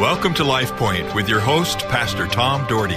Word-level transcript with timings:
Welcome 0.00 0.32
to 0.36 0.44
Life 0.44 0.74
Point 0.76 1.14
with 1.14 1.28
your 1.28 1.40
host, 1.40 1.80
Pastor 1.80 2.26
Tom 2.26 2.66
Dougherty. 2.66 2.94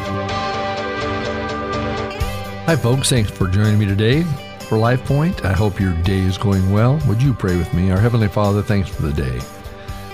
Hi, 2.66 2.77
folks. 2.77 3.09
Thanks 3.09 3.29
for 3.29 3.50
joining 3.50 3.77
me 3.77 3.85
today 3.85 4.24
for 4.69 4.77
Life 4.77 5.03
Point. 5.03 5.43
I 5.43 5.51
hope 5.51 5.81
your 5.81 5.92
day 6.03 6.19
is 6.19 6.37
going 6.37 6.71
well. 6.71 7.01
Would 7.05 7.21
you 7.21 7.33
pray 7.33 7.58
with 7.58 7.74
me? 7.74 7.92
Our 7.92 8.00
Heavenly 8.00 8.29
Father, 8.29 8.61
thanks 8.61 8.88
for 8.88 9.02
the 9.02 9.11
day. 9.11 9.41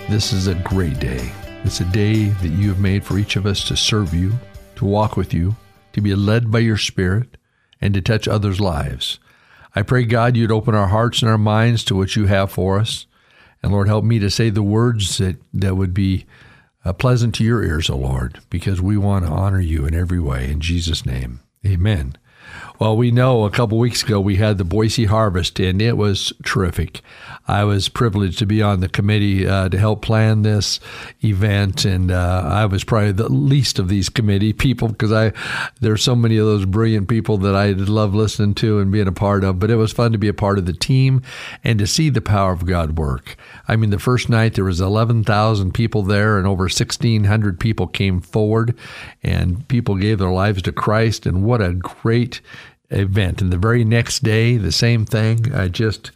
This 0.09 0.33
is 0.33 0.47
a 0.47 0.55
great 0.55 0.99
day. 0.99 1.31
It's 1.63 1.79
a 1.79 1.85
day 1.85 2.29
that 2.29 2.49
you 2.49 2.69
have 2.69 2.79
made 2.79 3.05
for 3.05 3.19
each 3.19 3.35
of 3.35 3.45
us 3.45 3.63
to 3.67 3.77
serve 3.77 4.11
you, 4.11 4.33
to 4.77 4.85
walk 4.85 5.15
with 5.15 5.31
you, 5.31 5.55
to 5.93 6.01
be 6.01 6.15
led 6.15 6.49
by 6.49 6.57
your 6.57 6.77
Spirit, 6.77 7.37
and 7.79 7.93
to 7.93 8.01
touch 8.01 8.27
others' 8.27 8.59
lives. 8.59 9.19
I 9.75 9.83
pray, 9.83 10.05
God, 10.05 10.35
you'd 10.35 10.51
open 10.51 10.73
our 10.73 10.87
hearts 10.87 11.21
and 11.21 11.29
our 11.29 11.37
minds 11.37 11.83
to 11.83 11.95
what 11.95 12.15
you 12.15 12.25
have 12.25 12.51
for 12.51 12.79
us. 12.79 13.05
And 13.61 13.71
Lord, 13.71 13.87
help 13.87 14.03
me 14.03 14.17
to 14.17 14.31
say 14.31 14.49
the 14.49 14.63
words 14.63 15.19
that, 15.19 15.35
that 15.53 15.75
would 15.77 15.93
be 15.93 16.25
uh, 16.85 16.93
pleasant 16.93 17.35
to 17.35 17.43
your 17.43 17.63
ears, 17.63 17.89
O 17.89 17.97
Lord, 17.97 18.39
because 18.49 18.81
we 18.81 18.97
want 18.97 19.25
to 19.25 19.31
honor 19.31 19.59
you 19.59 19.85
in 19.85 19.93
every 19.93 20.19
way. 20.19 20.49
In 20.49 20.59
Jesus' 20.61 21.05
name, 21.05 21.41
amen. 21.65 22.17
Well, 22.79 22.95
we 22.95 23.11
know 23.11 23.43
a 23.43 23.49
couple 23.49 23.77
weeks 23.77 24.03
ago 24.03 24.21
we 24.21 24.37
had 24.37 24.57
the 24.57 24.63
Boise 24.63 25.03
Harvest, 25.03 25.59
and 25.59 25.81
it 25.81 25.97
was 25.97 26.31
terrific. 26.45 27.01
I 27.45 27.65
was 27.65 27.89
privileged 27.89 28.39
to 28.39 28.45
be 28.45 28.61
on 28.61 28.79
the 28.79 28.87
committee 28.87 29.45
uh, 29.45 29.67
to 29.67 29.77
help 29.77 30.01
plan 30.01 30.43
this 30.43 30.79
event, 31.21 31.83
and 31.83 32.09
uh, 32.09 32.43
I 32.45 32.65
was 32.67 32.85
probably 32.85 33.11
the 33.11 33.27
least 33.27 33.79
of 33.79 33.89
these 33.89 34.07
committee 34.07 34.53
people 34.53 34.87
because 34.87 35.11
I 35.11 35.33
there's 35.81 36.03
so 36.03 36.15
many 36.15 36.37
of 36.37 36.45
those 36.45 36.63
brilliant 36.63 37.09
people 37.09 37.37
that 37.39 37.53
I 37.53 37.71
love 37.71 38.15
listening 38.15 38.53
to 38.55 38.79
and 38.79 38.93
being 38.93 39.09
a 39.09 39.11
part 39.11 39.43
of. 39.43 39.59
But 39.59 39.71
it 39.71 39.75
was 39.75 39.91
fun 39.91 40.13
to 40.13 40.17
be 40.17 40.29
a 40.29 40.33
part 40.33 40.57
of 40.57 40.65
the 40.65 40.71
team 40.71 41.21
and 41.65 41.79
to 41.79 41.87
see 41.87 42.09
the 42.09 42.21
power 42.21 42.53
of 42.53 42.65
God 42.65 42.97
work. 42.97 43.35
I 43.67 43.75
mean, 43.75 43.89
the 43.89 43.99
first 43.99 44.29
night 44.29 44.53
there 44.53 44.63
was 44.63 44.79
11,000 44.79 45.73
people 45.73 46.03
there, 46.03 46.37
and 46.37 46.47
over 46.47 46.63
1,600 46.63 47.59
people 47.59 47.87
came 47.87 48.21
forward, 48.21 48.73
and 49.21 49.67
people 49.67 49.97
gave 49.97 50.19
their 50.19 50.31
lives 50.31 50.61
to 50.61 50.71
Christ. 50.71 51.25
And 51.25 51.43
what 51.43 51.61
a 51.61 51.73
great 51.73 52.39
event! 52.89 53.41
And 53.41 53.51
the 53.51 53.57
very 53.57 53.83
next 53.83 54.23
day, 54.23 54.57
the 54.57 54.71
same 54.71 55.05
thing. 55.05 55.53
I 55.53 55.67
just 55.67 56.11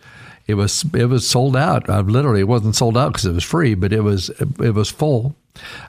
it 0.45 0.55
was 0.55 0.85
it 0.93 1.05
was 1.05 1.27
sold 1.27 1.55
out. 1.55 1.89
Uh, 1.89 2.01
literally, 2.01 2.41
it 2.41 2.47
wasn't 2.47 2.75
sold 2.75 2.97
out 2.97 3.13
because 3.13 3.25
it 3.25 3.33
was 3.33 3.43
free, 3.43 3.75
but 3.75 3.93
it 3.93 4.01
was 4.01 4.29
it 4.29 4.73
was 4.73 4.89
full 4.89 5.35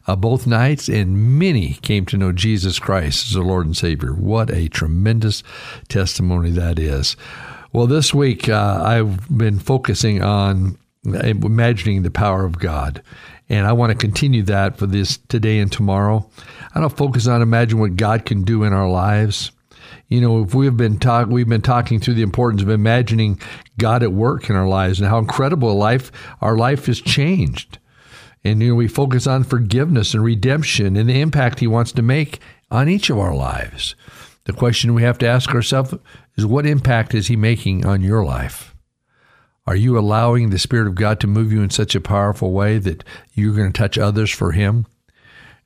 uh, 0.06 0.16
both 0.16 0.46
nights, 0.46 0.88
and 0.88 1.38
many 1.38 1.74
came 1.82 2.06
to 2.06 2.16
know 2.16 2.32
Jesus 2.32 2.78
Christ 2.78 3.26
as 3.26 3.34
their 3.34 3.42
Lord 3.42 3.66
and 3.66 3.76
Savior. 3.76 4.12
What 4.12 4.50
a 4.50 4.68
tremendous 4.68 5.42
testimony 5.88 6.50
that 6.50 6.78
is! 6.78 7.16
Well, 7.72 7.86
this 7.86 8.14
week 8.14 8.48
uh, 8.48 8.80
I've 8.84 9.36
been 9.36 9.58
focusing 9.58 10.22
on 10.22 10.78
imagining 11.04 12.02
the 12.02 12.10
power 12.10 12.44
of 12.44 12.58
God. 12.58 13.02
And 13.50 13.66
I 13.66 13.72
want 13.72 13.92
to 13.92 13.98
continue 13.98 14.42
that 14.44 14.78
for 14.78 14.86
this 14.86 15.18
today 15.28 15.58
and 15.58 15.70
tomorrow. 15.70 16.26
I 16.74 16.80
don't 16.80 16.96
focus 16.96 17.26
on 17.26 17.42
imagine 17.42 17.78
what 17.78 17.96
God 17.96 18.24
can 18.24 18.42
do 18.42 18.64
in 18.64 18.72
our 18.72 18.88
lives 18.88 19.50
you 20.14 20.20
know, 20.20 20.42
if 20.42 20.54
we've 20.54 20.76
been 20.76 20.98
talk, 20.98 21.28
we've 21.28 21.48
been 21.48 21.62
talking 21.62 21.98
through 21.98 22.14
the 22.14 22.22
importance 22.22 22.62
of 22.62 22.68
imagining 22.68 23.40
God 23.78 24.02
at 24.02 24.12
work 24.12 24.48
in 24.48 24.56
our 24.56 24.68
lives 24.68 25.00
and 25.00 25.08
how 25.08 25.18
incredible 25.18 25.74
life 25.74 26.12
our 26.40 26.56
life 26.56 26.86
has 26.86 27.00
changed. 27.00 27.78
And 28.44 28.62
you 28.62 28.70
know, 28.70 28.74
we 28.74 28.88
focus 28.88 29.26
on 29.26 29.44
forgiveness 29.44 30.14
and 30.14 30.22
redemption 30.22 30.96
and 30.96 31.08
the 31.08 31.20
impact 31.20 31.60
He 31.60 31.66
wants 31.66 31.92
to 31.92 32.02
make 32.02 32.40
on 32.70 32.88
each 32.88 33.10
of 33.10 33.18
our 33.18 33.34
lives. 33.34 33.94
The 34.44 34.52
question 34.52 34.94
we 34.94 35.02
have 35.02 35.18
to 35.18 35.26
ask 35.26 35.50
ourselves 35.50 35.94
is, 36.36 36.44
what 36.44 36.66
impact 36.66 37.14
is 37.14 37.28
He 37.28 37.36
making 37.36 37.86
on 37.86 38.02
your 38.02 38.24
life? 38.24 38.74
Are 39.66 39.76
you 39.76 39.98
allowing 39.98 40.50
the 40.50 40.58
Spirit 40.58 40.86
of 40.86 40.94
God 40.94 41.18
to 41.20 41.26
move 41.26 41.50
you 41.50 41.62
in 41.62 41.70
such 41.70 41.94
a 41.94 42.00
powerful 42.00 42.52
way 42.52 42.76
that 42.78 43.02
you're 43.32 43.56
going 43.56 43.72
to 43.72 43.78
touch 43.78 43.96
others 43.96 44.30
for 44.30 44.52
Him? 44.52 44.86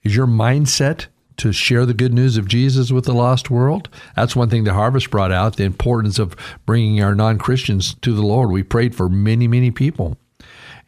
Is 0.04 0.14
your 0.14 0.28
mindset 0.28 1.06
to 1.38 1.52
share 1.52 1.86
the 1.86 1.94
good 1.94 2.12
news 2.12 2.36
of 2.36 2.48
Jesus 2.48 2.92
with 2.92 3.04
the 3.04 3.14
lost 3.14 3.50
world. 3.50 3.88
That's 4.14 4.36
one 4.36 4.50
thing 4.50 4.64
the 4.64 4.74
harvest 4.74 5.10
brought 5.10 5.32
out 5.32 5.56
the 5.56 5.64
importance 5.64 6.18
of 6.18 6.36
bringing 6.66 7.02
our 7.02 7.14
non 7.14 7.38
Christians 7.38 7.94
to 8.02 8.14
the 8.14 8.22
Lord. 8.22 8.50
We 8.50 8.62
prayed 8.62 8.94
for 8.94 9.08
many, 9.08 9.48
many 9.48 9.70
people, 9.70 10.16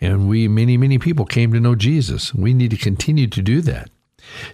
and 0.01 0.29
we, 0.29 0.49
many, 0.49 0.77
many 0.77 0.99
people 0.99 1.25
came 1.25 1.53
to 1.53 1.61
know 1.61 1.75
Jesus. 1.75 2.35
We 2.35 2.53
need 2.53 2.71
to 2.73 2.77
continue 2.77 3.27
to 3.29 3.43
do 3.43 3.61
that. 3.63 3.91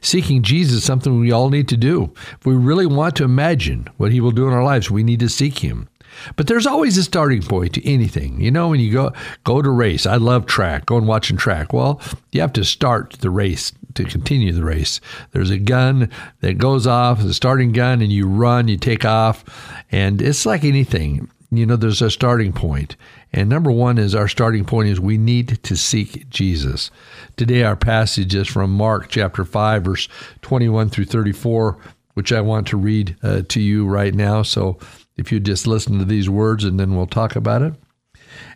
Seeking 0.00 0.42
Jesus 0.42 0.78
is 0.78 0.84
something 0.84 1.18
we 1.18 1.32
all 1.32 1.50
need 1.50 1.68
to 1.68 1.76
do. 1.76 2.12
If 2.38 2.46
we 2.46 2.54
really 2.54 2.86
want 2.86 3.16
to 3.16 3.24
imagine 3.24 3.88
what 3.96 4.12
he 4.12 4.20
will 4.20 4.30
do 4.30 4.46
in 4.46 4.54
our 4.54 4.64
lives, 4.64 4.90
we 4.90 5.02
need 5.02 5.20
to 5.20 5.28
seek 5.28 5.58
him. 5.58 5.88
But 6.36 6.46
there's 6.46 6.66
always 6.66 6.96
a 6.96 7.02
starting 7.02 7.42
point 7.42 7.74
to 7.74 7.86
anything. 7.86 8.40
You 8.40 8.50
know, 8.50 8.68
when 8.68 8.80
you 8.80 8.92
go 8.92 9.12
go 9.44 9.60
to 9.60 9.70
race, 9.70 10.06
I 10.06 10.16
love 10.16 10.46
track, 10.46 10.86
going 10.86 11.06
watching 11.06 11.36
track. 11.36 11.72
Well, 11.72 12.00
you 12.32 12.40
have 12.40 12.54
to 12.54 12.64
start 12.64 13.16
the 13.20 13.30
race 13.30 13.72
to 13.96 14.04
continue 14.04 14.52
the 14.52 14.64
race. 14.64 15.00
There's 15.32 15.50
a 15.50 15.58
gun 15.58 16.10
that 16.40 16.58
goes 16.58 16.86
off, 16.86 17.22
the 17.22 17.34
starting 17.34 17.72
gun, 17.72 18.00
and 18.00 18.12
you 18.12 18.26
run, 18.26 18.68
you 18.68 18.76
take 18.76 19.04
off, 19.04 19.44
and 19.90 20.22
it's 20.22 20.46
like 20.46 20.64
anything. 20.64 21.30
You 21.50 21.66
know, 21.66 21.76
there's 21.76 22.02
a 22.02 22.10
starting 22.10 22.52
point. 22.52 22.96
And 23.32 23.48
number 23.48 23.70
one 23.70 23.98
is 23.98 24.14
our 24.14 24.28
starting 24.28 24.64
point 24.64 24.88
is 24.88 25.00
we 25.00 25.18
need 25.18 25.62
to 25.62 25.76
seek 25.76 26.28
Jesus. 26.30 26.90
Today, 27.36 27.62
our 27.62 27.76
passage 27.76 28.34
is 28.34 28.48
from 28.48 28.70
Mark 28.70 29.08
chapter 29.08 29.44
5, 29.44 29.84
verse 29.84 30.08
21 30.42 30.90
through 30.90 31.04
34, 31.04 31.78
which 32.14 32.32
I 32.32 32.40
want 32.40 32.66
to 32.68 32.76
read 32.76 33.16
uh, 33.22 33.42
to 33.48 33.60
you 33.60 33.86
right 33.86 34.14
now. 34.14 34.42
So 34.42 34.78
if 35.16 35.30
you 35.30 35.40
just 35.40 35.66
listen 35.66 35.98
to 35.98 36.04
these 36.04 36.28
words 36.28 36.64
and 36.64 36.78
then 36.80 36.96
we'll 36.96 37.06
talk 37.06 37.36
about 37.36 37.62
it. 37.62 37.74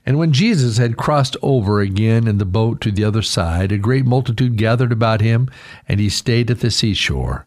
And 0.06 0.18
when 0.18 0.32
Jesus 0.32 0.78
had 0.78 0.96
crossed 0.96 1.36
over 1.42 1.80
again 1.80 2.26
in 2.26 2.38
the 2.38 2.44
boat 2.44 2.80
to 2.82 2.91
the 2.91 3.04
other 3.04 3.22
side, 3.22 3.72
a 3.72 3.78
great 3.78 4.06
multitude 4.06 4.56
gathered 4.56 4.92
about 4.92 5.20
him, 5.20 5.48
and 5.88 6.00
he 6.00 6.08
stayed 6.08 6.50
at 6.50 6.60
the 6.60 6.70
seashore. 6.70 7.46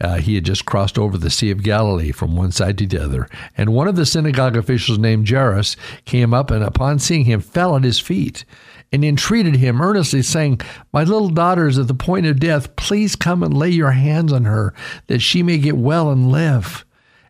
Uh, 0.00 0.16
he 0.16 0.34
had 0.34 0.44
just 0.44 0.66
crossed 0.66 0.98
over 0.98 1.16
the 1.16 1.30
Sea 1.30 1.52
of 1.52 1.62
Galilee 1.62 2.10
from 2.10 2.34
one 2.34 2.50
side 2.50 2.76
to 2.78 2.86
the 2.86 3.02
other. 3.02 3.28
And 3.56 3.72
one 3.72 3.86
of 3.86 3.94
the 3.94 4.04
synagogue 4.04 4.56
officials 4.56 4.98
named 4.98 5.28
Jairus 5.28 5.76
came 6.04 6.34
up 6.34 6.50
and, 6.50 6.64
upon 6.64 6.98
seeing 6.98 7.24
him, 7.24 7.40
fell 7.40 7.76
at 7.76 7.84
his 7.84 8.00
feet 8.00 8.44
and 8.90 9.04
entreated 9.04 9.56
him 9.56 9.80
earnestly, 9.80 10.20
saying, 10.22 10.60
My 10.92 11.04
little 11.04 11.30
daughter 11.30 11.68
is 11.68 11.78
at 11.78 11.86
the 11.86 11.94
point 11.94 12.26
of 12.26 12.40
death. 12.40 12.74
Please 12.74 13.14
come 13.14 13.44
and 13.44 13.56
lay 13.56 13.70
your 13.70 13.92
hands 13.92 14.32
on 14.32 14.44
her, 14.44 14.74
that 15.06 15.20
she 15.20 15.42
may 15.42 15.58
get 15.58 15.76
well 15.76 16.10
and 16.10 16.30
live. 16.32 16.84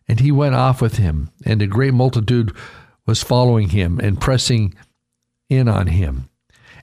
And 0.07 0.19
he 0.19 0.31
went 0.31 0.55
off 0.55 0.81
with 0.81 0.97
him, 0.97 1.29
and 1.45 1.61
a 1.61 1.67
great 1.67 1.93
multitude 1.93 2.53
was 3.05 3.23
following 3.23 3.69
him 3.69 3.99
and 3.99 4.21
pressing 4.21 4.73
in 5.49 5.67
on 5.67 5.87
him. 5.87 6.29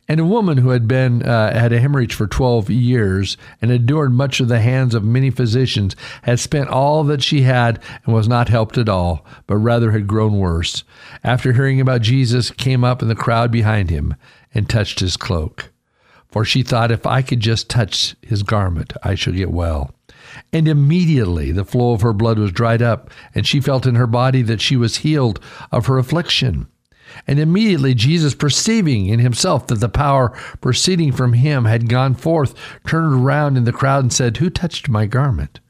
And 0.08 0.18
a 0.18 0.24
woman 0.24 0.58
who 0.58 0.70
had 0.70 0.88
been 0.88 1.22
uh, 1.22 1.56
had 1.56 1.72
a 1.72 1.78
hemorrhage 1.78 2.14
for 2.14 2.26
twelve 2.26 2.68
years 2.68 3.36
and 3.62 3.70
endured 3.70 4.12
much 4.12 4.40
of 4.40 4.48
the 4.48 4.58
hands 4.58 4.92
of 4.92 5.04
many 5.04 5.30
physicians 5.30 5.94
had 6.22 6.40
spent 6.40 6.68
all 6.68 7.04
that 7.04 7.22
she 7.22 7.42
had 7.42 7.80
and 8.04 8.12
was 8.12 8.26
not 8.26 8.48
helped 8.48 8.76
at 8.76 8.88
all, 8.88 9.24
but 9.46 9.56
rather 9.56 9.92
had 9.92 10.08
grown 10.08 10.38
worse. 10.38 10.82
After 11.22 11.52
hearing 11.52 11.80
about 11.80 12.02
Jesus, 12.02 12.50
came 12.50 12.82
up 12.82 13.02
in 13.02 13.08
the 13.08 13.14
crowd 13.14 13.52
behind 13.52 13.88
him 13.88 14.16
and 14.52 14.68
touched 14.68 14.98
his 14.98 15.16
cloak. 15.16 15.70
For 16.26 16.44
she 16.44 16.64
thought, 16.64 16.90
if 16.90 17.06
I 17.06 17.22
could 17.22 17.40
just 17.40 17.68
touch 17.70 18.16
his 18.20 18.42
garment, 18.42 18.92
I 19.04 19.14
shall 19.14 19.32
get 19.32 19.50
well. 19.52 19.94
And 20.52 20.68
immediately 20.68 21.52
the 21.52 21.64
flow 21.64 21.92
of 21.92 22.02
her 22.02 22.12
blood 22.12 22.38
was 22.38 22.52
dried 22.52 22.82
up, 22.82 23.10
and 23.34 23.46
she 23.46 23.60
felt 23.60 23.86
in 23.86 23.94
her 23.94 24.06
body 24.06 24.42
that 24.42 24.60
she 24.60 24.76
was 24.76 24.98
healed 24.98 25.40
of 25.72 25.86
her 25.86 25.98
affliction. 25.98 26.66
And 27.26 27.38
immediately 27.38 27.94
Jesus, 27.94 28.34
perceiving 28.34 29.06
in 29.06 29.18
himself 29.18 29.66
that 29.66 29.80
the 29.80 29.88
power 29.88 30.30
proceeding 30.60 31.12
from 31.12 31.32
him 31.32 31.64
had 31.64 31.88
gone 31.88 32.14
forth, 32.14 32.54
turned 32.86 33.14
around 33.14 33.56
in 33.56 33.64
the 33.64 33.72
crowd 33.72 34.04
and 34.04 34.12
said, 34.12 34.36
Who 34.36 34.50
touched 34.50 34.88
my 34.88 35.06
garment? 35.06 35.60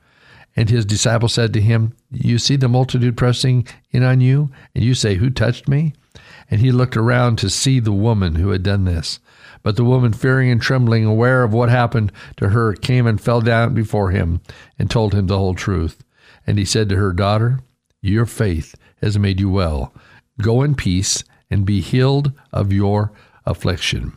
And 0.56 0.68
his 0.68 0.84
disciples 0.84 1.32
said 1.32 1.52
to 1.54 1.60
him, 1.60 1.94
You 2.10 2.38
see 2.38 2.56
the 2.56 2.68
multitude 2.68 3.16
pressing 3.16 3.66
in 3.90 4.02
on 4.02 4.20
you, 4.20 4.50
and 4.74 4.84
you 4.84 4.94
say, 4.94 5.14
Who 5.14 5.30
touched 5.30 5.68
me? 5.68 5.94
And 6.50 6.60
he 6.60 6.72
looked 6.72 6.96
around 6.96 7.36
to 7.38 7.48
see 7.50 7.80
the 7.80 7.92
woman 7.92 8.34
who 8.34 8.50
had 8.50 8.62
done 8.62 8.84
this. 8.84 9.20
But 9.62 9.76
the 9.76 9.84
woman, 9.84 10.12
fearing 10.12 10.50
and 10.50 10.60
trembling, 10.60 11.04
aware 11.04 11.42
of 11.42 11.52
what 11.52 11.68
happened 11.68 12.12
to 12.36 12.50
her, 12.50 12.72
came 12.74 13.06
and 13.06 13.20
fell 13.20 13.40
down 13.40 13.74
before 13.74 14.10
him 14.10 14.40
and 14.78 14.90
told 14.90 15.14
him 15.14 15.26
the 15.26 15.38
whole 15.38 15.54
truth. 15.54 16.02
And 16.46 16.58
he 16.58 16.64
said 16.64 16.88
to 16.88 16.96
her, 16.96 17.12
Daughter, 17.12 17.60
your 18.00 18.26
faith 18.26 18.74
has 19.02 19.18
made 19.18 19.40
you 19.40 19.50
well. 19.50 19.92
Go 20.40 20.62
in 20.62 20.74
peace 20.74 21.24
and 21.50 21.66
be 21.66 21.80
healed 21.80 22.32
of 22.52 22.72
your 22.72 23.12
affliction. 23.44 24.16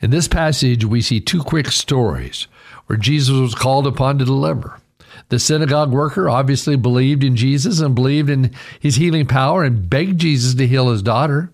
In 0.00 0.10
this 0.10 0.28
passage, 0.28 0.84
we 0.84 1.02
see 1.02 1.20
two 1.20 1.42
quick 1.42 1.68
stories 1.68 2.46
where 2.86 2.98
Jesus 2.98 3.36
was 3.36 3.54
called 3.54 3.86
upon 3.86 4.18
to 4.18 4.24
deliver. 4.24 4.80
The 5.28 5.38
synagogue 5.38 5.90
worker 5.90 6.28
obviously 6.28 6.76
believed 6.76 7.24
in 7.24 7.36
Jesus 7.36 7.80
and 7.80 7.94
believed 7.94 8.28
in 8.28 8.52
his 8.80 8.96
healing 8.96 9.26
power 9.26 9.64
and 9.64 9.88
begged 9.88 10.20
Jesus 10.20 10.54
to 10.54 10.66
heal 10.66 10.90
his 10.90 11.02
daughter. 11.02 11.52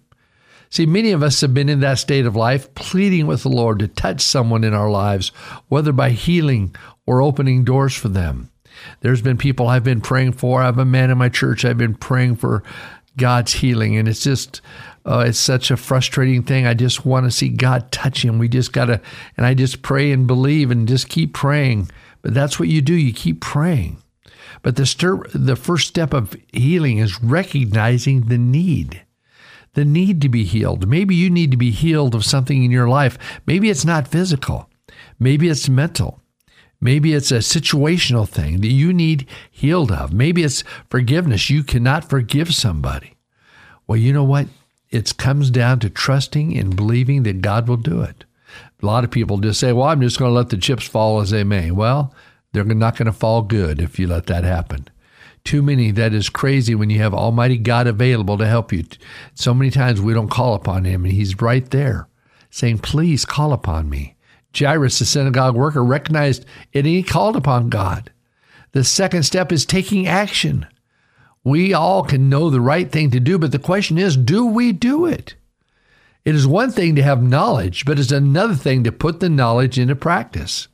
See, 0.71 0.87
many 0.87 1.11
of 1.11 1.23
us 1.23 1.41
have 1.41 1.53
been 1.53 1.69
in 1.69 1.81
that 1.81 1.99
state 1.99 2.27
of 2.27 2.37
life, 2.37 2.73
pleading 2.75 3.27
with 3.27 3.43
the 3.43 3.49
Lord 3.49 3.81
to 3.81 3.89
touch 3.89 4.21
someone 4.21 4.63
in 4.63 4.73
our 4.73 4.91
lives, 4.91 5.29
whether 5.69 5.93
by 5.93 6.11
healing 6.11 6.75
or 7.07 7.21
opening 7.21 7.65
doors 7.65 7.95
for 7.95 8.09
them. 8.09 8.51
There's 9.01 9.21
been 9.21 9.37
people 9.37 9.67
I've 9.67 9.85
been 9.85 10.01
praying 10.01 10.33
for. 10.33 10.63
I 10.63 10.67
have 10.67 10.79
a 10.79 10.85
man 10.85 11.11
in 11.11 11.19
my 11.19 11.29
church 11.29 11.65
I've 11.65 11.77
been 11.77 11.97
praying 11.97 12.37
for 12.37 12.63
God's 13.17 13.53
healing, 13.55 13.97
and 13.97 14.09
it's 14.09 14.23
just 14.23 14.61
oh, 15.05 15.21
it's 15.21 15.39
such 15.39 15.71
a 15.71 15.77
frustrating 15.77 16.43
thing. 16.43 16.67
I 16.67 16.75
just 16.75 17.05
want 17.05 17.27
to 17.27 17.31
see 17.31 17.49
God 17.49 17.91
touch 17.91 18.25
him. 18.25 18.39
We 18.39 18.49
just 18.49 18.73
got 18.73 18.87
to, 18.87 19.01
and 19.37 19.47
I 19.47 19.55
just 19.55 19.83
pray 19.83 20.13
and 20.13 20.27
believe 20.27 20.71
and 20.71 20.87
just 20.87 21.09
keep 21.09 21.35
praying. 21.35 21.91
But 22.23 22.35
that's 22.35 22.59
what 22.59 22.69
you 22.69 22.81
do. 22.81 22.95
You 22.95 23.13
keep 23.13 23.41
praying. 23.41 24.03
But 24.63 24.77
the, 24.77 24.87
stir, 24.87 25.23
the 25.35 25.57
first 25.57 25.89
step 25.89 26.13
of 26.13 26.37
healing 26.53 26.99
is 26.99 27.23
recognizing 27.23 28.23
the 28.23 28.39
need, 28.39 29.03
the 29.75 29.85
need 29.85 30.21
to 30.23 30.29
be 30.29 30.45
healed. 30.45 30.89
Maybe 30.89 31.15
you 31.15 31.31
need 31.31 31.51
to 31.51 31.57
be 31.57 31.71
healed 31.71 32.15
of 32.15 32.25
something 32.25 32.65
in 32.65 32.71
your 32.71 32.89
life. 32.89 33.19
Maybe 33.47 33.71
it's 33.71 33.85
not 33.85 34.09
physical, 34.09 34.69
maybe 35.19 35.49
it's 35.49 35.69
mental. 35.69 36.21
Maybe 36.83 37.13
it's 37.13 37.31
a 37.31 37.41
situational 37.41 38.27
thing 38.27 38.63
that 38.63 38.69
you 38.69 38.95
need 38.95 39.29
healed 39.51 39.93
of. 39.93 40.15
Maybe 40.15 40.43
it's 40.43 40.65
forgiveness. 40.89 41.51
You 41.51 41.63
cannot 41.63 42.09
forgive 42.09 42.55
somebody. 42.55 43.17
Well, 43.87 43.99
you 43.99 44.15
know 44.15 44.25
what? 44.25 44.47
It 44.89 45.19
comes 45.19 45.51
down 45.51 45.81
to 45.81 45.91
trusting 45.91 46.57
and 46.57 46.75
believing 46.75 47.23
that 47.25 47.43
God 47.43 47.69
will 47.69 47.77
do 47.77 48.01
it. 48.01 48.25
A 48.83 48.87
lot 48.87 49.05
of 49.05 49.11
people 49.11 49.37
just 49.37 49.61
say, 49.61 49.75
well, 49.75 49.89
I'm 49.89 50.01
just 50.01 50.19
going 50.19 50.31
to 50.31 50.35
let 50.35 50.49
the 50.49 50.57
chips 50.57 50.87
fall 50.89 51.21
as 51.21 51.29
they 51.29 51.45
may. 51.45 51.71
Well, 51.71 52.15
they're 52.53 52.65
not 52.65 52.97
going 52.97 53.07
to 53.07 53.13
fall 53.13 53.43
good 53.43 53.79
if 53.81 53.99
you 53.99 54.07
let 54.07 54.27
that 54.27 54.45
happen. 54.45 54.89
Too 55.45 55.63
many, 55.63 55.91
that 55.93 56.13
is 56.13 56.29
crazy 56.29 56.75
when 56.75 56.91
you 56.91 56.99
have 56.99 57.15
Almighty 57.15 57.57
God 57.57 57.87
available 57.87 58.39
to 58.39 58.47
help 58.47 58.73
you. 58.73 58.85
So 59.35 59.55
many 59.55 59.71
times 59.71 60.01
we 60.01 60.15
don't 60.15 60.31
call 60.31 60.55
upon 60.55 60.85
Him, 60.85 61.05
and 61.05 61.13
He's 61.13 61.41
right 61.41 61.69
there 61.71 62.09
saying, 62.51 62.79
Please 62.79 63.25
call 63.25 63.53
upon 63.53 63.89
me. 63.89 64.17
Jairus, 64.57 64.99
the 64.99 65.05
synagogue 65.05 65.55
worker, 65.55 65.83
recognized 65.83 66.45
it 66.73 66.81
and 66.81 66.87
he 66.87 67.03
called 67.03 67.37
upon 67.37 67.69
God. 67.69 68.11
The 68.73 68.85
second 68.85 69.23
step 69.23 69.53
is 69.53 69.65
taking 69.65 70.07
action. 70.07 70.67
We 71.43 71.73
all 71.73 72.05
can 72.05 72.29
know 72.29 72.51
the 72.51 72.61
right 72.61 72.91
thing 72.91 73.11
to 73.13 73.21
do, 73.21 73.39
but 73.39 73.53
the 73.53 73.59
question 73.59 73.97
is 73.99 74.17
do 74.17 74.45
we 74.47 74.73
do 74.73 75.07
it? 75.07 75.35
It 76.25 76.35
is 76.35 76.47
one 76.47 76.71
thing 76.71 76.97
to 76.97 77.03
have 77.03 77.23
knowledge, 77.23 77.85
but 77.87 77.99
it's 77.99 78.13
another 78.13 78.55
thing 78.55 78.85
to 78.85 78.93
put 78.93 79.21
the 79.21 79.31
knowledge 79.31 79.79
into 79.79 79.97
practice. 79.97 80.69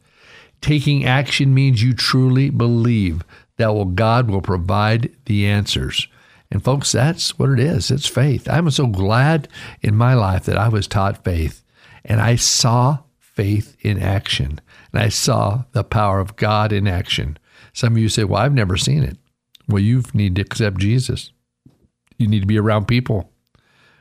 Taking 0.60 1.04
action 1.04 1.54
means 1.54 1.82
you 1.82 1.94
truly 1.94 2.50
believe 2.50 3.22
that 3.56 3.74
will 3.74 3.86
God 3.86 4.30
will 4.30 4.42
provide 4.42 5.10
the 5.26 5.46
answers. 5.46 6.08
And 6.50 6.62
folks, 6.62 6.92
that's 6.92 7.38
what 7.38 7.50
it 7.50 7.58
is. 7.58 7.90
It's 7.90 8.06
faith. 8.06 8.48
I'm 8.48 8.70
so 8.70 8.86
glad 8.86 9.48
in 9.82 9.96
my 9.96 10.14
life 10.14 10.44
that 10.44 10.58
I 10.58 10.68
was 10.68 10.86
taught 10.86 11.24
faith 11.24 11.62
and 12.04 12.20
I 12.20 12.36
saw 12.36 13.00
faith 13.18 13.76
in 13.80 14.00
action. 14.00 14.60
And 14.92 15.02
I 15.02 15.08
saw 15.08 15.64
the 15.72 15.84
power 15.84 16.20
of 16.20 16.36
God 16.36 16.72
in 16.72 16.86
action. 16.86 17.38
Some 17.72 17.94
of 17.94 17.98
you 17.98 18.08
say, 18.08 18.24
Well, 18.24 18.40
I've 18.40 18.54
never 18.54 18.76
seen 18.76 19.02
it. 19.02 19.18
Well, 19.68 19.82
you 19.82 20.02
need 20.14 20.36
to 20.36 20.42
accept 20.42 20.78
Jesus. 20.78 21.32
You 22.16 22.28
need 22.28 22.40
to 22.40 22.46
be 22.46 22.58
around 22.58 22.86
people 22.86 23.32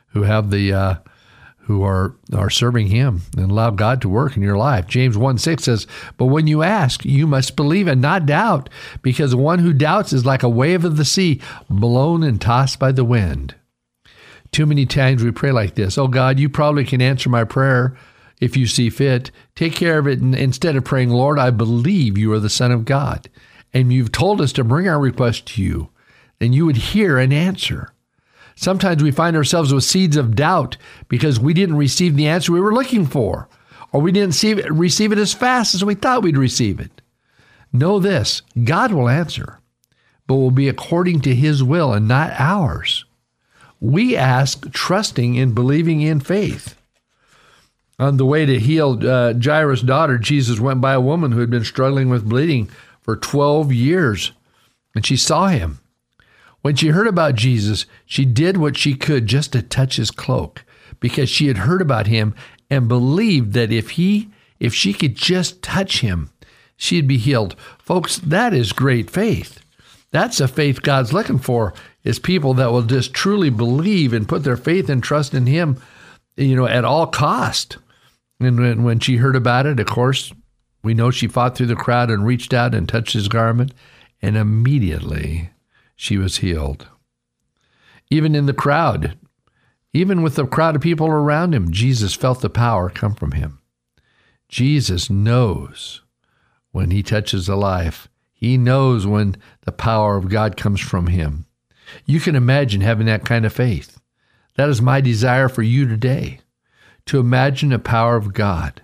who 0.08 0.22
have 0.22 0.50
the 0.50 0.72
uh, 0.72 0.94
who 1.66 1.82
are 1.82 2.14
are 2.32 2.48
serving 2.48 2.86
him 2.86 3.22
and 3.36 3.50
allow 3.50 3.70
God 3.70 4.00
to 4.00 4.08
work 4.08 4.36
in 4.36 4.42
your 4.42 4.56
life. 4.56 4.86
James 4.86 5.18
1 5.18 5.38
6 5.38 5.64
says, 5.64 5.86
But 6.16 6.26
when 6.26 6.46
you 6.46 6.62
ask, 6.62 7.04
you 7.04 7.26
must 7.26 7.56
believe 7.56 7.88
and 7.88 8.00
not 8.00 8.24
doubt, 8.24 8.70
because 9.02 9.34
one 9.34 9.58
who 9.58 9.72
doubts 9.72 10.12
is 10.12 10.24
like 10.24 10.44
a 10.44 10.48
wave 10.48 10.84
of 10.84 10.96
the 10.96 11.04
sea, 11.04 11.40
blown 11.68 12.22
and 12.22 12.40
tossed 12.40 12.78
by 12.78 12.92
the 12.92 13.04
wind. 13.04 13.56
Too 14.52 14.64
many 14.64 14.86
times 14.86 15.24
we 15.24 15.32
pray 15.32 15.50
like 15.50 15.74
this 15.74 15.98
Oh 15.98 16.06
God, 16.06 16.38
you 16.38 16.48
probably 16.48 16.84
can 16.84 17.02
answer 17.02 17.28
my 17.28 17.42
prayer 17.42 17.96
if 18.40 18.56
you 18.56 18.68
see 18.68 18.88
fit. 18.88 19.32
Take 19.56 19.74
care 19.74 19.98
of 19.98 20.06
it 20.06 20.20
instead 20.20 20.76
of 20.76 20.84
praying, 20.84 21.10
Lord, 21.10 21.38
I 21.38 21.50
believe 21.50 22.16
you 22.16 22.32
are 22.32 22.40
the 22.40 22.48
Son 22.48 22.70
of 22.70 22.84
God, 22.84 23.28
and 23.74 23.92
you've 23.92 24.12
told 24.12 24.40
us 24.40 24.52
to 24.52 24.62
bring 24.62 24.86
our 24.86 25.00
request 25.00 25.46
to 25.46 25.62
you. 25.62 25.90
Then 26.38 26.52
you 26.52 26.64
would 26.64 26.76
hear 26.76 27.18
and 27.18 27.32
answer. 27.32 27.92
Sometimes 28.56 29.02
we 29.02 29.10
find 29.10 29.36
ourselves 29.36 29.72
with 29.72 29.84
seeds 29.84 30.16
of 30.16 30.34
doubt 30.34 30.78
because 31.08 31.38
we 31.38 31.54
didn't 31.54 31.76
receive 31.76 32.16
the 32.16 32.26
answer 32.26 32.52
we 32.52 32.60
were 32.60 32.74
looking 32.74 33.06
for, 33.06 33.48
or 33.92 34.00
we 34.00 34.10
didn't 34.10 34.42
receive 34.70 35.12
it 35.12 35.18
as 35.18 35.34
fast 35.34 35.74
as 35.74 35.84
we 35.84 35.94
thought 35.94 36.22
we'd 36.22 36.38
receive 36.38 36.80
it. 36.80 37.02
Know 37.72 37.98
this 37.98 38.42
God 38.64 38.92
will 38.92 39.08
answer, 39.08 39.60
but 40.26 40.36
will 40.36 40.50
be 40.50 40.68
according 40.68 41.20
to 41.22 41.34
his 41.34 41.62
will 41.62 41.92
and 41.92 42.08
not 42.08 42.32
ours. 42.38 43.04
We 43.78 44.16
ask 44.16 44.72
trusting 44.72 45.38
and 45.38 45.54
believing 45.54 46.00
in 46.00 46.20
faith. 46.20 46.80
On 47.98 48.16
the 48.16 48.26
way 48.26 48.46
to 48.46 48.58
heal 48.58 48.98
uh, 49.06 49.34
Jairus' 49.34 49.82
daughter, 49.82 50.18
Jesus 50.18 50.60
went 50.60 50.80
by 50.80 50.94
a 50.94 51.00
woman 51.00 51.32
who 51.32 51.40
had 51.40 51.50
been 51.50 51.64
struggling 51.64 52.08
with 52.08 52.28
bleeding 52.28 52.70
for 53.02 53.16
12 53.16 53.72
years, 53.72 54.32
and 54.94 55.04
she 55.04 55.16
saw 55.16 55.48
him. 55.48 55.78
When 56.66 56.74
she 56.74 56.88
heard 56.88 57.06
about 57.06 57.36
Jesus, 57.36 57.86
she 58.06 58.24
did 58.24 58.56
what 58.56 58.76
she 58.76 58.96
could 58.96 59.28
just 59.28 59.52
to 59.52 59.62
touch 59.62 59.98
his 59.98 60.10
cloak 60.10 60.64
because 60.98 61.28
she 61.30 61.46
had 61.46 61.58
heard 61.58 61.80
about 61.80 62.08
him 62.08 62.34
and 62.68 62.88
believed 62.88 63.52
that 63.52 63.70
if 63.70 63.90
he 63.90 64.30
if 64.58 64.74
she 64.74 64.92
could 64.92 65.14
just 65.14 65.62
touch 65.62 66.00
him, 66.00 66.28
she'd 66.76 67.06
be 67.06 67.18
healed. 67.18 67.54
Folks, 67.78 68.18
that 68.18 68.52
is 68.52 68.72
great 68.72 69.08
faith. 69.10 69.60
That's 70.10 70.40
a 70.40 70.48
faith 70.48 70.82
God's 70.82 71.12
looking 71.12 71.38
for 71.38 71.72
is 72.02 72.18
people 72.18 72.52
that 72.54 72.72
will 72.72 72.82
just 72.82 73.14
truly 73.14 73.48
believe 73.48 74.12
and 74.12 74.28
put 74.28 74.42
their 74.42 74.56
faith 74.56 74.90
and 74.90 75.00
trust 75.00 75.34
in 75.34 75.46
him, 75.46 75.80
you 76.36 76.56
know, 76.56 76.66
at 76.66 76.84
all 76.84 77.06
cost. 77.06 77.76
And 78.40 78.58
when, 78.58 78.82
when 78.82 78.98
she 78.98 79.18
heard 79.18 79.36
about 79.36 79.66
it, 79.66 79.78
of 79.78 79.86
course, 79.86 80.32
we 80.82 80.94
know 80.94 81.12
she 81.12 81.28
fought 81.28 81.56
through 81.56 81.66
the 81.66 81.76
crowd 81.76 82.10
and 82.10 82.26
reached 82.26 82.52
out 82.52 82.74
and 82.74 82.88
touched 82.88 83.12
his 83.12 83.28
garment, 83.28 83.72
and 84.20 84.36
immediately 84.36 85.50
she 85.96 86.18
was 86.18 86.38
healed. 86.38 86.86
Even 88.10 88.34
in 88.34 88.46
the 88.46 88.54
crowd, 88.54 89.18
even 89.92 90.22
with 90.22 90.36
the 90.36 90.46
crowd 90.46 90.76
of 90.76 90.82
people 90.82 91.08
around 91.08 91.54
him, 91.54 91.72
Jesus 91.72 92.14
felt 92.14 92.40
the 92.40 92.50
power 92.50 92.90
come 92.90 93.14
from 93.14 93.32
him. 93.32 93.60
Jesus 94.48 95.10
knows 95.10 96.02
when 96.70 96.90
he 96.90 97.02
touches 97.02 97.48
a 97.48 97.56
life. 97.56 98.08
He 98.32 98.58
knows 98.58 99.06
when 99.06 99.36
the 99.62 99.72
power 99.72 100.16
of 100.16 100.28
God 100.28 100.56
comes 100.56 100.80
from 100.80 101.06
him. 101.06 101.46
You 102.04 102.20
can 102.20 102.36
imagine 102.36 102.82
having 102.82 103.06
that 103.06 103.24
kind 103.24 103.46
of 103.46 103.52
faith. 103.52 103.98
That 104.56 104.68
is 104.68 104.82
my 104.82 105.00
desire 105.00 105.48
for 105.48 105.62
you 105.62 105.88
today 105.88 106.40
to 107.06 107.18
imagine 107.18 107.70
the 107.70 107.78
power 107.78 108.16
of 108.16 108.34
God. 108.34 108.82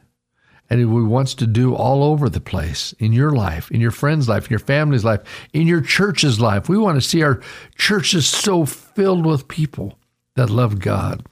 And 0.72 0.80
He 0.80 0.86
wants 0.86 1.34
to 1.34 1.46
do 1.46 1.74
all 1.74 2.02
over 2.02 2.30
the 2.30 2.40
place 2.40 2.94
in 2.98 3.12
your 3.12 3.32
life, 3.32 3.70
in 3.70 3.82
your 3.82 3.90
friend's 3.90 4.26
life, 4.26 4.46
in 4.46 4.52
your 4.52 4.58
family's 4.58 5.04
life, 5.04 5.20
in 5.52 5.66
your 5.66 5.82
church's 5.82 6.40
life. 6.40 6.66
We 6.66 6.78
want 6.78 6.96
to 6.96 7.06
see 7.06 7.22
our 7.22 7.42
churches 7.76 8.26
so 8.26 8.64
filled 8.64 9.26
with 9.26 9.48
people 9.48 9.98
that 10.34 10.48
love 10.48 10.78
God 10.78 11.26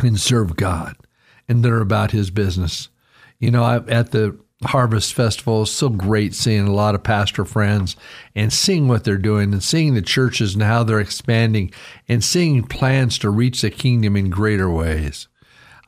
and 0.00 0.18
serve 0.18 0.56
God 0.56 0.96
and 1.46 1.62
that 1.62 1.70
are 1.70 1.82
about 1.82 2.12
His 2.12 2.30
business. 2.30 2.88
You 3.38 3.50
know, 3.50 3.64
I, 3.64 3.76
at 3.86 4.12
the 4.12 4.38
Harvest 4.64 5.12
Festival, 5.12 5.64
it's 5.64 5.70
so 5.70 5.90
great 5.90 6.34
seeing 6.34 6.66
a 6.66 6.72
lot 6.72 6.94
of 6.94 7.02
pastor 7.02 7.44
friends 7.44 7.96
and 8.34 8.50
seeing 8.50 8.88
what 8.88 9.04
they're 9.04 9.18
doing 9.18 9.52
and 9.52 9.62
seeing 9.62 9.92
the 9.92 10.00
churches 10.00 10.54
and 10.54 10.62
how 10.62 10.84
they're 10.84 11.00
expanding 11.00 11.70
and 12.08 12.24
seeing 12.24 12.64
plans 12.64 13.18
to 13.18 13.28
reach 13.28 13.60
the 13.60 13.70
kingdom 13.70 14.16
in 14.16 14.30
greater 14.30 14.70
ways. 14.70 15.27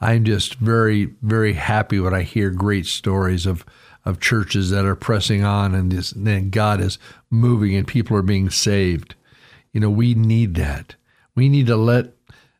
I'm 0.01 0.25
just 0.25 0.55
very, 0.55 1.15
very 1.23 1.53
happy 1.53 2.01
when 2.01 2.15
I 2.15 2.23
hear 2.23 2.51
great 2.51 2.87
stories 2.87 3.47
of 3.47 3.65
of 4.05 4.21
churches 4.21 4.71
that 4.71 4.85
are 4.85 4.97
pressing 4.97 5.45
on 5.45 5.75
and 5.75 5.93
this, 5.93 6.11
then 6.11 6.51
God 6.51 6.81
is 6.81 6.99
moving 7.31 7.75
and 7.75 7.87
people 7.87 8.17
are 8.17 8.23
being 8.23 8.51
saved. 8.51 9.15
You 9.73 9.81
know, 9.81 9.91
we 9.91 10.15
need 10.15 10.55
that. 10.55 10.95
We 11.35 11.49
need 11.49 11.67
to 11.67 11.77
let 11.77 12.15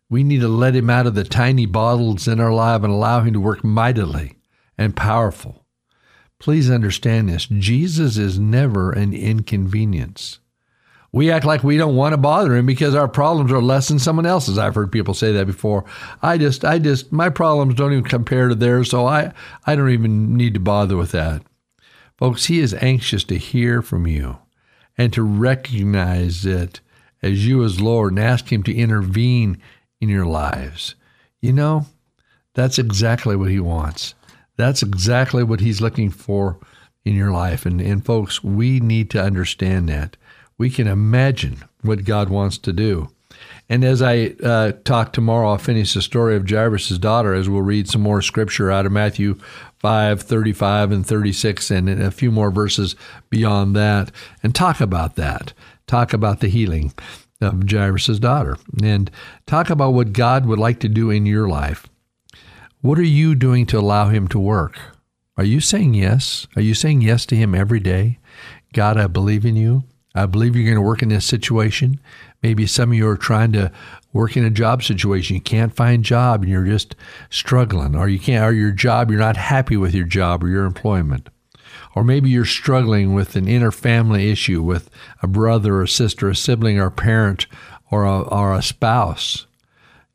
we 0.09 0.25
need 0.25 0.41
to 0.41 0.49
let 0.49 0.75
him 0.75 0.91
out 0.91 1.07
of 1.07 1.15
the 1.15 1.25
tiny 1.25 1.67
bottles 1.67 2.27
in 2.27 2.41
our 2.41 2.53
life 2.53 2.83
and 2.83 2.93
allow 2.93 3.21
him 3.21 3.33
to 3.35 3.41
work 3.41 3.63
mightily 3.63 4.37
and 4.77 4.97
powerful. 4.97 5.65
Please 6.41 6.71
understand 6.71 7.29
this. 7.29 7.47
Jesus 7.47 8.17
is 8.17 8.39
never 8.39 8.91
an 8.91 9.13
inconvenience 9.13 10.41
we 11.13 11.31
act 11.31 11.45
like 11.45 11.65
we 11.65 11.77
don't 11.77 11.97
want 11.97 12.13
to 12.13 12.17
bother 12.17 12.55
him 12.55 12.67
because 12.67 12.95
our 12.95 13.09
problems 13.09 13.51
are 13.51 13.63
less 13.63 13.89
than 13.89 13.99
someone 13.99 14.27
else's. 14.27 14.59
I've 14.59 14.75
heard 14.75 14.93
people 14.93 15.15
say 15.15 15.33
that 15.33 15.47
before. 15.47 15.85
I 16.23 16.39
just, 16.39 16.65
I 16.65 16.79
just, 16.79 17.11
my 17.11 17.29
problems 17.29 17.75
don't 17.75 17.93
even 17.93 18.05
compare 18.05 18.49
to 18.49 18.55
theirs, 18.55 18.91
so 18.91 19.07
I, 19.07 19.33
I 19.67 19.75
don't 19.75 19.91
even 19.91 20.37
need 20.37 20.55
to 20.55 20.61
bother 20.61 20.97
with 20.97 21.13
that. 21.13 21.43
Folks, 22.17 22.47
he 22.47 22.61
is 22.61 22.75
anxious 22.75 23.25
to 23.25 23.39
hear 23.39 23.83
from 23.83 24.07
you 24.07 24.39
and 24.97 25.13
to 25.13 25.23
recognize 25.23 26.47
it 26.47 26.81
as 27.23 27.47
you 27.47 27.65
as 27.65 27.81
Lord 27.81 28.13
and 28.13 28.21
ask 28.21 28.53
him 28.53 28.63
to 28.65 28.75
intervene 28.75 29.61
in 30.01 30.09
your 30.09 30.27
lives. 30.27 30.95
You 31.41 31.53
know, 31.53 31.87
that's 32.55 32.79
exactly 32.79 33.35
what 33.37 33.51
he 33.51 33.61
wants. 33.61 34.15
That's 34.57 34.83
exactly 34.83 35.43
what 35.43 35.61
he's 35.61 35.81
looking 35.81 36.11
for 36.11 36.59
in 37.05 37.15
your 37.15 37.31
life. 37.31 37.65
And, 37.65 37.81
and 37.81 38.05
folks, 38.05 38.45
we 38.45 38.79
need 38.79 39.11
to 39.11 39.23
understand 39.23 39.89
that 39.89 40.17
we 40.61 40.69
can 40.69 40.87
imagine 40.87 41.57
what 41.81 42.05
God 42.05 42.29
wants 42.29 42.59
to 42.59 42.71
do. 42.71 43.09
And 43.71 43.83
as 43.83 44.03
I 44.03 44.35
uh, 44.45 44.73
talk 44.85 45.11
tomorrow, 45.11 45.53
I'll 45.53 45.57
finish 45.57 45.95
the 45.95 46.03
story 46.03 46.37
of 46.37 46.47
Jairus' 46.47 46.99
daughter 46.99 47.33
as 47.33 47.49
we'll 47.49 47.63
read 47.63 47.89
some 47.89 48.03
more 48.03 48.21
scripture 48.21 48.71
out 48.71 48.85
of 48.85 48.93
Matthew 48.93 49.39
5, 49.79 50.21
35 50.21 50.93
and 50.93 51.07
36, 51.07 51.71
and 51.71 51.89
a 51.89 52.11
few 52.11 52.31
more 52.31 52.51
verses 52.51 52.95
beyond 53.31 53.75
that, 53.75 54.13
and 54.43 54.55
talk 54.55 54.83
about 54.83 55.17
that. 55.17 55.55
Talk 55.87 56.13
about 56.13 56.41
the 56.41 56.49
healing. 56.49 56.93
of 57.41 57.63
Jairus' 57.67 58.19
daughter. 58.19 58.59
And 58.83 59.11
talk 59.47 59.71
about 59.71 59.95
what 59.95 60.13
God 60.13 60.45
would 60.45 60.59
like 60.59 60.79
to 60.81 60.91
do 60.91 61.09
in 61.09 61.25
your 61.25 61.49
life. 61.49 61.87
What 62.83 62.99
are 62.99 63.03
you 63.03 63.35
doing 63.35 63.65
to 63.69 63.79
allow 63.79 64.11
Him 64.11 64.29
to 64.29 64.39
work? 64.39 64.79
Are 65.39 65.45
you 65.45 65.61
saying 65.61 65.95
yes? 65.95 66.47
Are 66.55 66.61
you 66.61 66.75
saying 66.75 67.01
yes 67.01 67.25
to 67.27 67.35
Him 67.35 67.55
every 67.55 67.81
day? 67.81 68.19
God, 68.75 68.99
I 68.99 69.07
believe 69.07 69.47
in 69.47 69.57
you. 69.57 69.85
I 70.15 70.27
believe 70.27 70.57
you're 70.57 70.65
going 70.65 70.75
to 70.75 70.83
work 70.83 71.03
in 71.03 71.09
this 71.09 71.25
situation. 71.25 72.01
Maybe 72.43 72.67
some 72.67 72.91
of 72.91 72.97
you 72.97 73.07
are 73.09 73.17
trying 73.17 73.53
to 73.53 73.71
work 74.13 74.37
in 74.37 74.45
a 74.45 74.51
job 74.51 74.83
situation. 74.83 75.37
You 75.37 75.43
can't 75.43 75.75
find 75.75 76.01
a 76.01 76.09
job 76.09 76.43
and 76.43 76.51
you're 76.51 76.65
just 76.65 76.97
struggling, 77.29 77.95
or 77.95 78.09
you 78.09 78.19
can't, 78.19 78.45
or 78.45 78.53
your 78.53 78.73
job, 78.73 79.11
you're 79.11 79.21
not 79.21 79.37
happy 79.37 79.77
with 79.77 79.95
your 79.95 80.07
job 80.07 80.43
or 80.43 80.49
your 80.49 80.65
employment. 80.65 81.29
Or 81.95 82.03
maybe 82.03 82.31
you're 82.31 82.45
struggling 82.45 83.15
with 83.15 83.37
an 83.37 83.47
inner 83.49 83.71
family 83.71 84.31
issue 84.31 84.63
with 84.63 84.91
a 85.23 85.29
brother 85.29 85.81
or 85.81 85.87
sister, 85.87 86.29
a 86.29 86.37
sibling 86.37 86.79
or 86.79 86.87
a 86.87 86.91
parent 86.91 87.47
or 87.91 88.05
a, 88.05 88.23
or 88.23 88.55
a 88.55 88.63
spouse. 88.63 89.47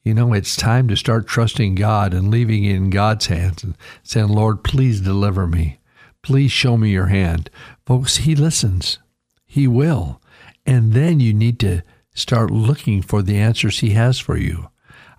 You 0.03 0.13
know, 0.13 0.33
it's 0.33 0.55
time 0.55 0.87
to 0.89 0.95
start 0.95 1.27
trusting 1.27 1.75
God 1.75 2.13
and 2.13 2.29
leaving 2.29 2.63
it 2.63 2.75
in 2.75 2.89
God's 2.89 3.27
hands 3.27 3.63
and 3.63 3.75
saying, 4.03 4.27
Lord, 4.27 4.63
please 4.63 5.01
deliver 5.01 5.47
me. 5.47 5.79
Please 6.21 6.51
show 6.51 6.77
me 6.77 6.91
your 6.91 7.07
hand. 7.07 7.49
Folks, 7.85 8.17
He 8.17 8.35
listens. 8.35 8.99
He 9.45 9.67
will. 9.67 10.21
And 10.65 10.93
then 10.93 11.19
you 11.19 11.33
need 11.33 11.59
to 11.59 11.81
start 12.13 12.49
looking 12.51 13.01
for 13.01 13.21
the 13.21 13.37
answers 13.37 13.79
He 13.79 13.91
has 13.91 14.19
for 14.19 14.37
you. 14.37 14.69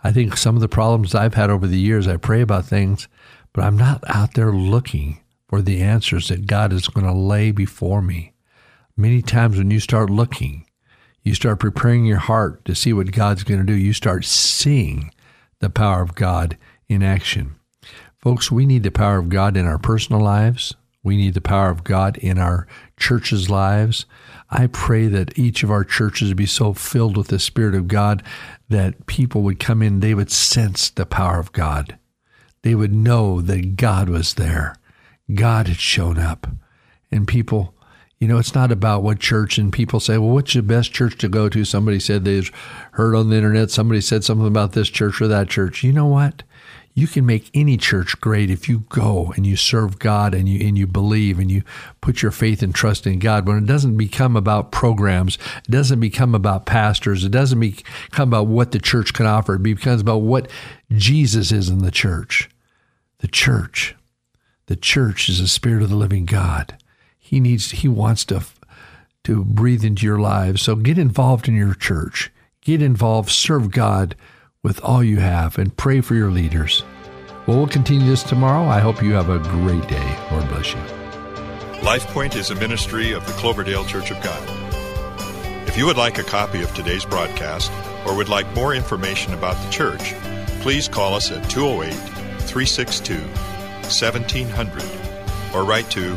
I 0.02 0.12
think 0.12 0.36
some 0.36 0.54
of 0.54 0.60
the 0.60 0.68
problems 0.68 1.14
I've 1.14 1.34
had 1.34 1.50
over 1.50 1.66
the 1.66 1.78
years, 1.78 2.06
I 2.06 2.16
pray 2.16 2.40
about 2.40 2.66
things, 2.66 3.08
but 3.52 3.64
I'm 3.64 3.76
not 3.76 4.04
out 4.08 4.34
there 4.34 4.52
looking 4.52 5.20
for 5.48 5.62
the 5.62 5.80
answers 5.80 6.28
that 6.28 6.46
God 6.46 6.72
is 6.72 6.88
going 6.88 7.06
to 7.06 7.12
lay 7.12 7.50
before 7.50 8.02
me. 8.02 8.32
Many 8.96 9.22
times 9.22 9.58
when 9.58 9.70
you 9.70 9.80
start 9.80 10.10
looking, 10.10 10.66
you 11.22 11.34
start 11.34 11.58
preparing 11.58 12.04
your 12.04 12.18
heart 12.18 12.64
to 12.64 12.74
see 12.74 12.92
what 12.92 13.12
God's 13.12 13.44
going 13.44 13.60
to 13.60 13.66
do, 13.66 13.74
you 13.74 13.92
start 13.92 14.24
seeing 14.24 15.12
the 15.60 15.70
power 15.70 16.02
of 16.02 16.14
God 16.14 16.56
in 16.88 17.02
action. 17.02 17.56
Folks, 18.16 18.50
we 18.50 18.66
need 18.66 18.82
the 18.82 18.90
power 18.90 19.18
of 19.18 19.28
God 19.28 19.56
in 19.56 19.66
our 19.66 19.78
personal 19.78 20.22
lives. 20.22 20.74
We 21.06 21.16
need 21.16 21.34
the 21.34 21.40
power 21.40 21.70
of 21.70 21.84
God 21.84 22.16
in 22.16 22.36
our 22.36 22.66
churches' 22.96 23.48
lives. 23.48 24.06
I 24.50 24.66
pray 24.66 25.06
that 25.06 25.38
each 25.38 25.62
of 25.62 25.70
our 25.70 25.84
churches 25.84 26.34
be 26.34 26.46
so 26.46 26.72
filled 26.72 27.16
with 27.16 27.28
the 27.28 27.38
Spirit 27.38 27.76
of 27.76 27.86
God 27.86 28.24
that 28.70 29.06
people 29.06 29.42
would 29.42 29.60
come 29.60 29.82
in, 29.82 30.00
they 30.00 30.14
would 30.14 30.32
sense 30.32 30.90
the 30.90 31.06
power 31.06 31.38
of 31.38 31.52
God. 31.52 31.96
They 32.62 32.74
would 32.74 32.92
know 32.92 33.40
that 33.40 33.76
God 33.76 34.08
was 34.08 34.34
there. 34.34 34.74
God 35.32 35.68
had 35.68 35.76
shown 35.76 36.18
up. 36.18 36.48
And 37.12 37.28
people, 37.28 37.72
you 38.18 38.26
know, 38.26 38.38
it's 38.38 38.54
not 38.54 38.72
about 38.72 39.02
what 39.02 39.18
church, 39.18 39.58
and 39.58 39.72
people 39.72 40.00
say, 40.00 40.16
well, 40.16 40.30
what's 40.30 40.54
the 40.54 40.62
best 40.62 40.92
church 40.92 41.18
to 41.18 41.28
go 41.28 41.48
to? 41.50 41.64
Somebody 41.64 42.00
said 42.00 42.24
they've 42.24 42.50
heard 42.92 43.14
on 43.14 43.28
the 43.28 43.36
internet, 43.36 43.70
somebody 43.70 44.00
said 44.00 44.24
something 44.24 44.46
about 44.46 44.72
this 44.72 44.88
church 44.88 45.20
or 45.20 45.28
that 45.28 45.48
church. 45.48 45.82
You 45.82 45.92
know 45.92 46.06
what? 46.06 46.42
You 46.94 47.06
can 47.06 47.26
make 47.26 47.50
any 47.52 47.76
church 47.76 48.18
great 48.22 48.48
if 48.48 48.70
you 48.70 48.84
go 48.88 49.34
and 49.36 49.46
you 49.46 49.54
serve 49.54 49.98
God 49.98 50.32
and 50.32 50.48
you 50.48 50.66
and 50.66 50.78
you 50.78 50.86
believe 50.86 51.38
and 51.38 51.50
you 51.50 51.62
put 52.00 52.22
your 52.22 52.30
faith 52.30 52.62
and 52.62 52.74
trust 52.74 53.06
in 53.06 53.18
God. 53.18 53.46
When 53.46 53.58
it 53.58 53.66
doesn't 53.66 53.98
become 53.98 54.34
about 54.34 54.72
programs, 54.72 55.36
it 55.68 55.70
doesn't 55.70 56.00
become 56.00 56.34
about 56.34 56.64
pastors, 56.64 57.22
it 57.22 57.32
doesn't 57.32 57.60
become 57.60 58.30
about 58.30 58.46
what 58.46 58.72
the 58.72 58.78
church 58.78 59.12
can 59.12 59.26
offer. 59.26 59.56
It 59.56 59.62
becomes 59.62 60.00
about 60.00 60.22
what 60.22 60.50
Jesus 60.90 61.52
is 61.52 61.68
in 61.68 61.80
the 61.80 61.90
church. 61.90 62.48
The 63.18 63.28
church. 63.28 63.94
The 64.64 64.76
church 64.76 65.28
is 65.28 65.38
the 65.38 65.48
spirit 65.48 65.82
of 65.82 65.90
the 65.90 65.96
living 65.96 66.24
God. 66.24 66.78
He 67.26 67.40
needs 67.40 67.72
he 67.72 67.88
wants 67.88 68.24
to 68.26 68.44
to 69.24 69.44
breathe 69.44 69.84
into 69.84 70.06
your 70.06 70.20
lives. 70.20 70.62
So 70.62 70.76
get 70.76 70.96
involved 70.96 71.48
in 71.48 71.56
your 71.56 71.74
church. 71.74 72.30
Get 72.60 72.80
involved, 72.80 73.30
serve 73.30 73.72
God 73.72 74.14
with 74.62 74.80
all 74.84 75.02
you 75.02 75.16
have 75.16 75.58
and 75.58 75.76
pray 75.76 76.00
for 76.00 76.14
your 76.14 76.30
leaders. 76.30 76.84
Well, 77.44 77.56
we'll 77.56 77.66
continue 77.66 78.06
this 78.06 78.22
tomorrow. 78.22 78.68
I 78.68 78.78
hope 78.78 79.02
you 79.02 79.14
have 79.14 79.28
a 79.28 79.40
great 79.40 79.88
day. 79.88 80.18
Lord 80.30 80.48
bless 80.48 80.72
you. 80.72 80.78
LifePoint 81.82 82.36
is 82.36 82.50
a 82.50 82.54
ministry 82.54 83.10
of 83.10 83.26
the 83.26 83.32
Cloverdale 83.32 83.84
Church 83.84 84.12
of 84.12 84.22
God. 84.22 84.40
If 85.66 85.76
you 85.76 85.86
would 85.86 85.96
like 85.96 86.18
a 86.18 86.22
copy 86.22 86.62
of 86.62 86.72
today's 86.76 87.04
broadcast 87.04 87.72
or 88.06 88.16
would 88.16 88.28
like 88.28 88.52
more 88.54 88.72
information 88.72 89.34
about 89.34 89.56
the 89.64 89.70
church, 89.70 90.14
please 90.60 90.86
call 90.86 91.14
us 91.14 91.32
at 91.32 91.50
208 91.50 91.92
362 92.46 93.14
1700 93.18 94.84
or 95.52 95.64
write 95.64 95.90
to 95.90 96.16